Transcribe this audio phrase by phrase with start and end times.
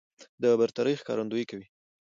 [0.41, 1.65] د برترۍ ښکارندويي کوي